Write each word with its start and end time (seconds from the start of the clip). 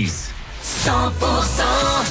100%. 0.00 0.12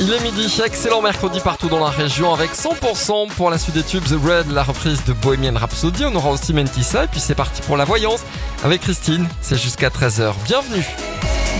Il 0.02 0.14
est 0.14 0.20
midi, 0.22 0.62
excellent 0.64 1.02
mercredi 1.02 1.40
partout 1.40 1.68
dans 1.68 1.80
la 1.80 1.90
région 1.90 2.32
avec 2.34 2.52
100% 2.52 3.30
pour 3.30 3.50
la 3.50 3.58
suite 3.58 3.76
des 3.76 3.84
tubes 3.84 4.04
The 4.04 4.24
Red, 4.24 4.52
la 4.52 4.62
reprise 4.62 5.04
de 5.06 5.14
Bohemian 5.14 5.56
Rhapsody. 5.56 6.06
On 6.06 6.14
aura 6.16 6.30
aussi 6.30 6.54
Mentissa 6.54 7.06
et 7.06 7.08
puis 7.08 7.20
c'est 7.20 7.34
parti 7.34 7.62
pour 7.64 7.78
la 7.78 7.86
voyance 7.86 8.22
avec 8.64 8.82
Christine. 8.82 9.28
C'est 9.42 9.58
jusqu'à 9.58 9.90
13h. 9.90 10.34
Bienvenue. 10.46 10.86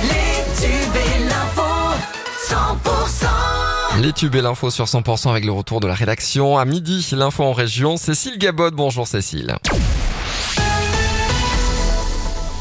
Les 0.04 0.62
tubes 0.62 0.96
et 0.96 1.24
l'info, 1.26 1.62
100%. 2.50 4.02
Les 4.02 4.14
tubes 4.14 4.36
et 4.36 4.42
l'info 4.42 4.70
sur 4.70 4.86
100% 4.86 5.32
avec 5.32 5.46
le 5.46 5.52
retour 5.52 5.80
de 5.80 5.88
la 5.88 5.96
rédaction. 5.96 6.60
À 6.60 6.66
midi, 6.66 7.08
l'info 7.14 7.44
en 7.44 7.54
région. 7.54 7.98
Cécile 7.98 8.38
Gabot, 8.38 8.70
bonjour 8.72 9.08
Cécile. 9.08 9.58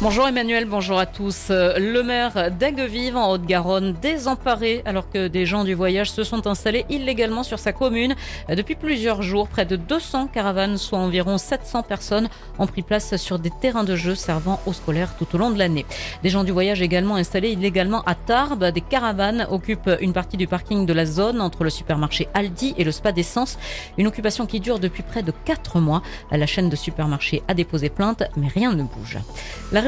Bonjour 0.03 0.27
Emmanuel, 0.27 0.65
bonjour 0.65 0.99
à 0.99 1.05
tous. 1.05 1.49
Euh, 1.51 1.75
Le 1.79 2.03
maire 2.03 2.51
d'Aiguevive 2.53 3.19
en 3.19 3.33
Haute-Garonne 3.33 3.93
désemparé 4.01 4.81
alors 4.87 5.11
que 5.11 5.29
des 5.29 5.45
gens 5.45 5.63
du 5.63 5.75
voyage 5.75 6.11
se 6.11 6.25
sont 6.25 6.47
installés 6.47 6.87
illégalement 6.89 7.43
sur 7.43 7.59
sa 7.59 7.75
commune. 7.75 8.15
Euh, 8.49 8.55
Depuis 8.55 8.77
plusieurs 8.77 9.21
jours, 9.21 9.47
près 9.47 9.67
de 9.67 9.77
200 9.77 10.29
caravanes, 10.29 10.79
soit 10.79 10.99
environ 10.99 11.37
700 11.37 11.83
personnes, 11.83 12.31
ont 12.59 12.67
pris 12.67 12.81
place 12.81 13.15
sur 13.17 13.39
des 13.39 13.51
terrains 13.61 13.85
de 13.85 13.95
jeu 13.95 14.15
servant 14.15 14.59
aux 14.65 14.73
scolaires 14.73 15.15
tout 15.19 15.27
au 15.35 15.39
long 15.39 15.51
de 15.51 15.59
l'année. 15.59 15.85
Des 16.23 16.31
gens 16.31 16.45
du 16.45 16.53
voyage 16.53 16.81
également 16.81 17.17
installés 17.17 17.51
illégalement 17.51 18.01
à 18.07 18.15
Tarbes. 18.15 18.65
Des 18.71 18.81
caravanes 18.81 19.47
occupent 19.51 19.91
une 20.01 20.15
partie 20.15 20.39
du 20.39 20.47
parking 20.47 20.87
de 20.87 20.95
la 20.95 21.05
zone 21.05 21.43
entre 21.43 21.63
le 21.63 21.69
supermarché 21.69 22.27
Aldi 22.33 22.75
et 22.79 22.85
le 22.85 22.93
spa 22.93 23.13
d'essence. 23.13 23.59
Une 23.99 24.07
occupation 24.07 24.47
qui 24.47 24.61
dure 24.61 24.79
depuis 24.79 25.03
près 25.03 25.23
de 25.23 25.33
4 25.45 25.79
mois. 25.79 26.01
La 26.33 26.47
chaîne 26.47 26.71
de 26.71 26.77
supermarchés 26.77 27.43
a 27.49 27.53
déposé 27.55 27.91
plainte, 27.91 28.23
mais 28.39 28.49
rien 28.49 28.73
ne 28.73 28.85
bouge. 28.85 29.19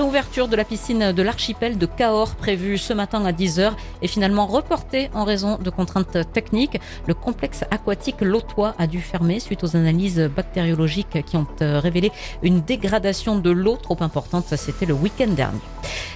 Réouverture 0.03 0.49
de 0.49 0.57
la 0.57 0.65
piscine 0.65 1.13
de 1.13 1.23
l'archipel 1.23 1.79
de 1.79 1.87
Cahors, 1.87 2.35
prévue 2.35 2.77
ce 2.77 2.93
matin 2.93 3.25
à 3.25 3.31
10h, 3.31 3.71
est 4.03 4.09
finalement 4.09 4.47
reportée 4.47 5.11
en 5.15 5.23
raison 5.23 5.59
de 5.59 5.71
contraintes 5.71 6.19
techniques. 6.33 6.81
Le 7.07 7.15
complexe 7.15 7.65
aquatique 7.71 8.21
Lotois 8.21 8.75
a 8.79 8.89
dû 8.89 9.01
fermer 9.01 9.39
suite 9.39 9.63
aux 9.63 9.77
analyses 9.77 10.29
bactériologiques 10.35 11.25
qui 11.25 11.37
ont 11.37 11.47
euh, 11.61 11.79
révélé 11.79 12.11
une 12.43 12.63
dégradation 12.63 13.39
de 13.39 13.51
l'eau 13.51 13.77
trop 13.77 13.97
importante. 14.01 14.57
C'était 14.57 14.87
le 14.87 14.95
week-end 14.95 15.29
dernier. 15.29 15.61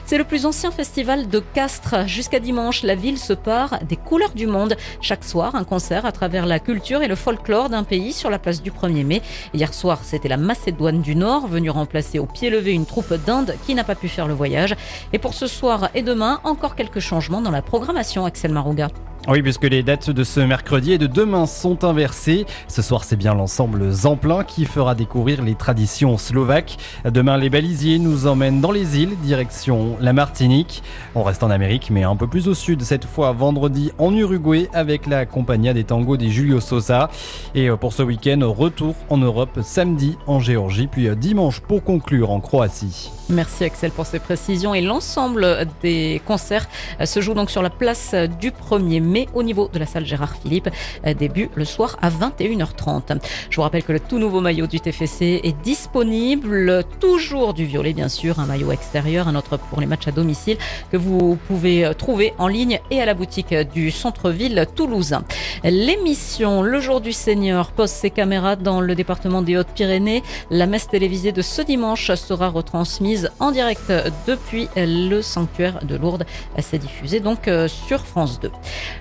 C'est 0.06 0.18
le 0.18 0.24
plus 0.24 0.46
ancien 0.46 0.70
festival 0.70 1.28
de 1.28 1.40
Castres. 1.40 2.06
Jusqu'à 2.06 2.38
dimanche, 2.38 2.84
la 2.84 2.94
ville 2.94 3.18
se 3.18 3.32
part 3.32 3.80
des 3.82 3.96
couleurs 3.96 4.34
du 4.36 4.46
monde. 4.46 4.76
Chaque 5.00 5.24
soir, 5.24 5.56
un 5.56 5.64
concert 5.64 6.06
à 6.06 6.12
travers 6.12 6.46
la 6.46 6.60
culture 6.60 7.02
et 7.02 7.08
le 7.08 7.16
folklore 7.16 7.70
d'un 7.70 7.82
pays 7.82 8.12
sur 8.12 8.30
la 8.30 8.38
place 8.38 8.62
du 8.62 8.70
1er 8.70 9.04
mai. 9.04 9.20
Hier 9.52 9.74
soir, 9.74 9.98
c'était 10.04 10.28
la 10.28 10.36
Macédoine 10.36 11.02
du 11.02 11.16
Nord, 11.16 11.48
venue 11.48 11.70
remplacer 11.70 12.20
au 12.20 12.26
pied 12.26 12.50
levé 12.50 12.72
une 12.72 12.86
troupe 12.86 13.14
d'Inde 13.26 13.56
qui 13.66 13.74
n'a 13.74 13.82
pas 13.82 13.96
pu 13.96 14.06
faire 14.06 14.28
le 14.28 14.34
voyage. 14.34 14.76
Et 15.12 15.18
pour 15.18 15.34
ce 15.34 15.48
soir 15.48 15.90
et 15.92 16.02
demain, 16.02 16.38
encore 16.44 16.76
quelques 16.76 17.00
changements 17.00 17.40
dans 17.40 17.50
la 17.50 17.62
programmation, 17.62 18.26
Axel 18.26 18.52
Marouga. 18.52 18.90
Oui, 19.28 19.42
puisque 19.42 19.64
les 19.64 19.82
dates 19.82 20.08
de 20.08 20.22
ce 20.22 20.38
mercredi 20.38 20.92
et 20.92 20.98
de 20.98 21.08
demain 21.08 21.46
sont 21.46 21.82
inversées. 21.82 22.46
Ce 22.68 22.80
soir, 22.80 23.02
c'est 23.02 23.16
bien 23.16 23.34
l'ensemble 23.34 23.90
Zamplin 23.90 24.44
qui 24.44 24.66
fera 24.66 24.94
découvrir 24.94 25.42
les 25.42 25.56
traditions 25.56 26.16
slovaques. 26.16 26.76
Demain, 27.04 27.36
les 27.36 27.50
balisiers 27.50 27.98
nous 27.98 28.28
emmènent 28.28 28.60
dans 28.60 28.70
les 28.70 29.00
îles, 29.00 29.18
direction 29.24 29.96
la 30.00 30.12
Martinique. 30.12 30.84
On 31.16 31.24
reste 31.24 31.42
en 31.42 31.50
Amérique, 31.50 31.90
mais 31.90 32.04
un 32.04 32.14
peu 32.14 32.28
plus 32.28 32.46
au 32.46 32.54
sud, 32.54 32.82
cette 32.82 33.04
fois 33.04 33.32
vendredi 33.32 33.90
en 33.98 34.14
Uruguay 34.14 34.68
avec 34.72 35.06
la 35.06 35.26
Compagnia 35.26 35.74
des 35.74 35.82
Tangos 35.82 36.16
des 36.16 36.30
Julio 36.30 36.60
Sosa. 36.60 37.10
Et 37.56 37.68
euh, 37.68 37.76
pour 37.76 37.94
ce 37.94 38.04
week-end, 38.04 38.38
retour 38.42 38.94
en 39.10 39.18
Europe 39.18 39.58
samedi 39.64 40.16
en 40.28 40.38
Géorgie, 40.38 40.86
puis 40.86 41.08
euh, 41.08 41.16
dimanche 41.16 41.58
pour 41.58 41.82
conclure 41.82 42.30
en 42.30 42.38
Croatie. 42.38 43.10
Merci 43.28 43.64
Axel 43.64 43.90
pour 43.90 44.06
ces 44.06 44.20
précisions. 44.20 44.72
Et 44.72 44.82
l'ensemble 44.82 45.66
des 45.82 46.22
concerts 46.24 46.68
euh, 47.00 47.06
se 47.06 47.20
joue 47.20 47.34
donc 47.34 47.50
sur 47.50 47.62
la 47.62 47.70
place 47.70 48.14
du 48.38 48.52
1er 48.52 49.00
mai 49.00 49.15
au 49.34 49.42
niveau 49.42 49.70
de 49.72 49.78
la 49.78 49.86
salle 49.86 50.04
Gérard 50.04 50.36
Philippe. 50.36 50.68
Euh, 51.06 51.14
Début 51.14 51.48
le 51.54 51.64
soir 51.64 51.96
à 52.02 52.10
21h30. 52.10 53.18
Je 53.50 53.56
vous 53.56 53.62
rappelle 53.62 53.82
que 53.82 53.92
le 53.92 54.00
tout 54.00 54.18
nouveau 54.18 54.40
maillot 54.40 54.66
du 54.66 54.80
TFC 54.80 55.40
est 55.42 55.56
disponible. 55.62 56.84
Toujours 57.00 57.54
du 57.54 57.64
violet, 57.64 57.92
bien 57.92 58.08
sûr. 58.08 58.38
Un 58.38 58.46
maillot 58.46 58.72
extérieur, 58.72 59.28
un 59.28 59.34
autre 59.34 59.56
pour 59.56 59.80
les 59.80 59.86
matchs 59.86 60.08
à 60.08 60.12
domicile 60.12 60.58
que 60.92 60.96
vous 60.96 61.38
pouvez 61.46 61.84
euh, 61.84 61.92
trouver 61.94 62.34
en 62.38 62.48
ligne 62.48 62.80
et 62.90 63.00
à 63.00 63.06
la 63.06 63.14
boutique 63.14 63.54
du 63.72 63.90
centre-ville 63.90 64.66
toulousain. 64.74 65.24
L'émission 65.64 66.62
Le 66.62 66.80
jour 66.80 67.00
du 67.00 67.12
Seigneur 67.12 67.72
pose 67.72 67.90
ses 67.90 68.10
caméras 68.10 68.56
dans 68.56 68.80
le 68.80 68.94
département 68.94 69.42
des 69.42 69.56
Hautes-Pyrénées. 69.56 70.22
La 70.50 70.66
messe 70.66 70.88
télévisée 70.88 71.32
de 71.32 71.42
ce 71.42 71.62
dimanche 71.62 72.12
sera 72.14 72.48
retransmise 72.48 73.30
en 73.40 73.52
direct 73.52 73.92
depuis 74.26 74.68
le 74.76 75.22
sanctuaire 75.22 75.84
de 75.84 75.96
Lourdes. 75.96 76.24
C'est 76.58 76.78
diffusé 76.78 77.20
donc 77.20 77.48
euh, 77.48 77.68
sur 77.68 78.04
France 78.06 78.40
2. 78.40 78.50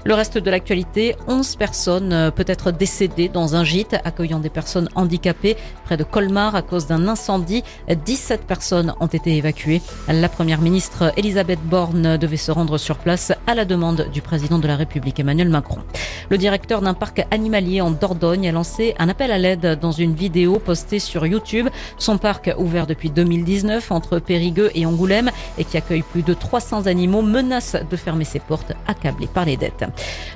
Le 0.08 0.14
reste 0.14 0.38
de 0.38 0.52
l'actualité, 0.52 1.16
11 1.28 1.56
personnes 1.56 2.14
euh, 2.14 2.30
peut-être 2.30 2.70
décédées 2.70 3.28
dans 3.28 3.56
un 3.56 3.64
gîte 3.64 3.96
accueillant 4.04 4.38
des 4.38 4.52
personnes 4.52 4.88
handicapées 4.94 5.58
près 5.84 5.98
de 5.98 6.04
Colmar 6.04 6.54
à 6.54 6.62
cause 6.62 6.86
d'un 6.86 7.08
incendie. 7.08 7.64
17 7.90 8.46
personnes 8.46 8.94
ont 9.00 9.08
été 9.08 9.36
évacuées. 9.36 9.82
La 10.08 10.30
première 10.30 10.62
ministre 10.62 11.12
Elisabeth 11.18 11.60
Borne 11.64 12.18
devait 12.18 12.38
se 12.38 12.52
rendre 12.52 12.78
sur 12.78 13.00
place 13.00 13.34
à 13.48 13.56
la 13.56 13.66
demande 13.66 14.08
du 14.14 14.22
président 14.22 14.60
de 14.60 14.68
la 14.68 14.76
République 14.76 15.20
Emmanuel 15.20 15.50
Macron. 15.50 15.82
Le 16.30 16.38
directeur 16.38 16.82
d'un 16.82 16.94
parc 16.94 17.26
animalier 17.32 17.82
en 17.82 17.90
Dordogne 17.90 18.48
a 18.48 18.52
lancé 18.52 18.94
un 19.00 19.10
appel 19.10 19.32
à 19.32 19.40
l'aide 19.40 19.80
dans 19.82 19.92
une 19.92 20.14
vidéo 20.14 20.60
postée 20.60 21.00
sur 21.00 21.26
YouTube. 21.26 21.68
Son 21.98 22.20
parc, 22.20 22.54
ouvert 22.60 22.86
depuis 22.86 23.10
2019 23.10 23.92
entre 23.92 24.20
Périgueux 24.20 24.70
et 24.76 24.86
Angoulême 24.86 25.32
et 25.58 25.64
qui 25.64 25.78
accueille 25.78 26.04
plus 26.04 26.22
de 26.22 26.36
300 26.36 26.86
animaux, 26.86 27.24
menace 27.24 27.76
de 27.90 27.96
fermer 27.96 28.26
ses 28.26 28.40
portes 28.40 28.74
accablé 28.88 29.26
par 29.26 29.46
les 29.46 29.58
dettes. 29.58 29.84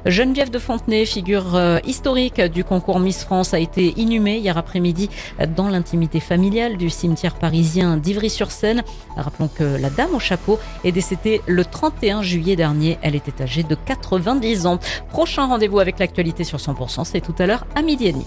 Geneviève 0.05 0.49
de 0.49 0.59
Fontenay, 0.59 1.05
figure 1.05 1.55
euh, 1.55 1.79
historique 1.85 2.41
du 2.41 2.63
concours 2.63 2.99
Miss 2.99 3.23
France, 3.23 3.53
a 3.53 3.59
été 3.59 3.93
inhumée 3.99 4.37
hier 4.37 4.57
après-midi 4.57 5.09
dans 5.55 5.67
l'intimité 5.67 6.19
familiale 6.19 6.77
du 6.77 6.89
cimetière 6.89 7.35
parisien 7.35 7.97
d'Ivry-sur-Seine. 7.97 8.83
Rappelons 9.15 9.49
que 9.49 9.63
la 9.63 9.89
dame 9.89 10.13
au 10.15 10.19
chapeau 10.19 10.59
est 10.83 10.91
décédée 10.91 11.41
le 11.47 11.65
31 11.65 12.21
juillet 12.21 12.55
dernier. 12.55 12.97
Elle 13.01 13.15
était 13.15 13.43
âgée 13.43 13.63
de 13.63 13.75
90 13.75 14.65
ans. 14.65 14.79
Prochain 15.09 15.47
rendez-vous 15.47 15.79
avec 15.79 15.99
l'actualité 15.99 16.43
sur 16.43 16.59
100%, 16.59 17.03
c'est 17.03 17.21
tout 17.21 17.35
à 17.39 17.45
l'heure 17.45 17.65
à 17.75 17.81
midi 17.81 18.07
et 18.07 18.13
demi. 18.13 18.25